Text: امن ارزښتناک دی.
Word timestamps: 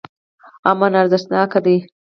امن 0.69 0.91
ارزښتناک 1.01 1.53
دی. 1.65 1.75